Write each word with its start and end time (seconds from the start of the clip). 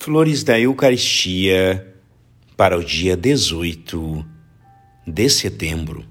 Flores 0.00 0.44
da 0.44 0.58
Eucaristia 0.58 1.92
para 2.56 2.78
o 2.78 2.84
dia 2.84 3.16
18 3.16 4.24
de 5.04 5.28
setembro. 5.28 6.06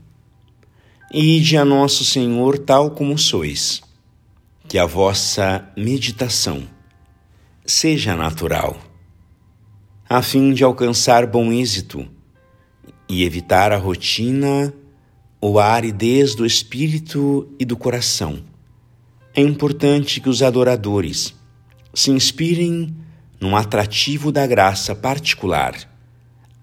Ide 1.11 1.55
a 1.55 1.63
Nosso 1.63 2.03
Senhor 2.03 2.59
tal 2.59 2.91
como 2.91 3.17
sois, 3.17 3.81
que 4.67 4.77
a 4.77 4.85
vossa 4.85 5.71
meditação 5.75 6.67
seja 7.65 8.13
natural, 8.13 8.77
a 10.07 10.21
fim 10.21 10.53
de 10.53 10.65
alcançar 10.65 11.25
bom 11.25 11.51
êxito 11.51 12.05
e 13.07 13.23
evitar 13.23 13.71
a 13.71 13.77
rotina 13.77 14.73
ou 15.39 15.59
a 15.59 15.65
aridez 15.65 16.35
do 16.35 16.45
espírito 16.45 17.49
e 17.57 17.63
do 17.63 17.77
coração. 17.77 18.43
É 19.33 19.41
importante 19.41 20.19
que 20.19 20.29
os 20.29 20.43
adoradores 20.43 21.33
se 21.93 22.11
inspirem 22.11 23.06
num 23.39 23.55
atrativo 23.55 24.31
da 24.31 24.45
graça 24.47 24.95
particular 24.95 25.75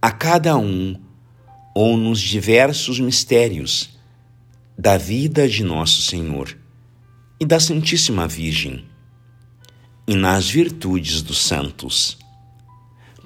a 0.02 0.10
cada 0.10 0.56
um 0.56 0.96
ou 1.74 1.96
nos 1.96 2.20
diversos 2.20 3.00
mistérios 3.00 3.98
da 4.76 4.98
vida 4.98 5.48
de 5.48 5.64
Nosso 5.64 6.02
Senhor 6.02 6.56
e 7.40 7.46
da 7.46 7.58
Santíssima 7.58 8.28
Virgem 8.28 8.84
e 10.06 10.14
nas 10.14 10.48
virtudes 10.48 11.22
dos 11.22 11.38
santos. 11.38 12.18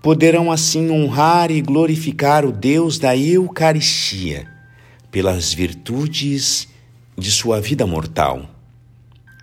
Poderão 0.00 0.52
assim 0.52 0.90
honrar 0.90 1.50
e 1.50 1.60
glorificar 1.60 2.44
o 2.44 2.52
Deus 2.52 2.98
da 2.98 3.16
Eucaristia 3.16 4.48
pelas 5.10 5.52
virtudes 5.52 6.68
de 7.16 7.32
sua 7.32 7.60
vida 7.60 7.86
mortal, 7.86 8.48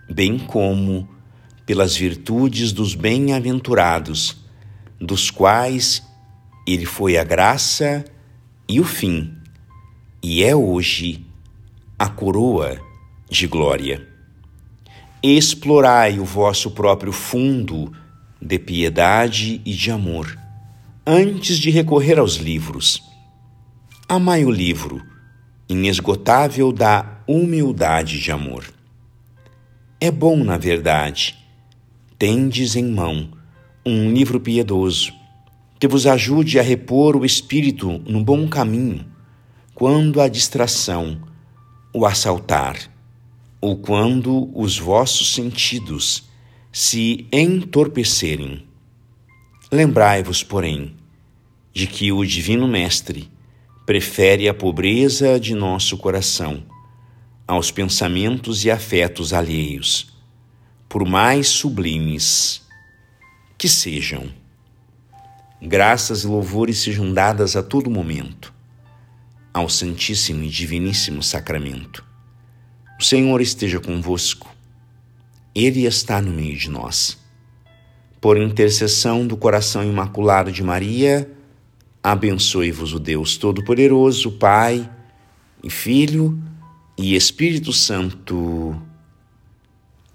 bem 0.08 0.38
como 0.38 1.06
pelas 1.66 1.96
virtudes 1.96 2.70
dos 2.70 2.94
bem-aventurados, 2.94 4.36
dos 5.00 5.30
quais 5.30 6.02
ele 6.64 6.86
foi 6.86 7.18
a 7.18 7.24
graça 7.24 8.04
e 8.68 8.80
o 8.80 8.84
fim, 8.84 9.34
e 10.22 10.44
é 10.44 10.54
hoje 10.54 11.26
a 11.98 12.08
coroa 12.08 12.80
de 13.28 13.48
glória. 13.48 14.06
Explorai 15.22 16.20
o 16.20 16.24
vosso 16.24 16.70
próprio 16.70 17.12
fundo 17.12 17.92
de 18.40 18.58
piedade 18.58 19.60
e 19.64 19.72
de 19.72 19.90
amor, 19.90 20.38
antes 21.04 21.58
de 21.58 21.70
recorrer 21.70 22.18
aos 22.18 22.36
livros. 22.36 23.02
Amai 24.08 24.44
o 24.44 24.50
livro, 24.50 25.04
inesgotável 25.68 26.70
da 26.70 27.20
humildade 27.26 28.20
de 28.20 28.30
amor. 28.30 28.64
É 30.00 30.10
bom, 30.10 30.44
na 30.44 30.56
verdade, 30.56 31.36
tendes 32.18 32.76
em 32.76 32.84
mão 32.84 33.28
um 33.84 34.12
livro 34.12 34.40
piedoso 34.40 35.12
que 35.78 35.86
vos 35.86 36.06
ajude 36.06 36.58
a 36.58 36.62
repor 36.62 37.16
o 37.16 37.24
espírito 37.24 38.00
no 38.06 38.24
bom 38.24 38.48
caminho 38.48 39.04
quando 39.74 40.20
a 40.20 40.28
distração 40.28 41.20
o 41.92 42.06
assaltar 42.06 42.90
ou 43.60 43.76
quando 43.76 44.50
os 44.58 44.78
vossos 44.78 45.34
sentidos 45.34 46.24
se 46.72 47.26
entorpecerem. 47.32 48.66
Lembrai-vos, 49.70 50.42
porém, 50.42 50.94
de 51.72 51.86
que 51.86 52.12
o 52.12 52.24
Divino 52.24 52.66
Mestre 52.66 53.30
prefere 53.84 54.48
a 54.48 54.54
pobreza 54.54 55.38
de 55.38 55.54
nosso 55.54 55.96
coração 55.96 56.62
aos 57.46 57.70
pensamentos 57.70 58.64
e 58.64 58.70
afetos 58.70 59.32
alheios 59.32 60.15
por 60.96 61.04
mais 61.04 61.48
sublimes 61.48 62.62
que 63.58 63.68
sejam. 63.68 64.32
Graças 65.60 66.24
e 66.24 66.26
louvores 66.26 66.78
sejam 66.78 67.12
dadas 67.12 67.54
a 67.54 67.62
todo 67.62 67.90
momento 67.90 68.50
ao 69.52 69.68
Santíssimo 69.68 70.42
e 70.42 70.48
Diviníssimo 70.48 71.22
Sacramento. 71.22 72.02
O 72.98 73.04
Senhor 73.04 73.42
esteja 73.42 73.78
convosco, 73.78 74.48
Ele 75.54 75.84
está 75.84 76.22
no 76.22 76.30
meio 76.30 76.56
de 76.56 76.70
nós. 76.70 77.18
Por 78.18 78.38
intercessão 78.38 79.26
do 79.26 79.36
coração 79.36 79.84
imaculado 79.84 80.50
de 80.50 80.62
Maria, 80.62 81.30
abençoe-vos 82.02 82.94
o 82.94 82.98
Deus 82.98 83.36
Todo-Poderoso, 83.36 84.32
Pai 84.32 84.90
e 85.62 85.68
Filho 85.68 86.42
e 86.96 87.14
Espírito 87.14 87.70
Santo. 87.70 88.74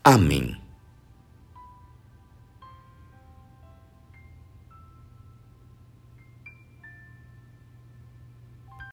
Amém. 0.03 0.59